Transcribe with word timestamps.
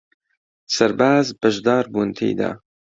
سەرباز 0.75 1.27
بەشدار 1.41 1.85
بوون 1.91 2.09
تێیدا 2.17 2.51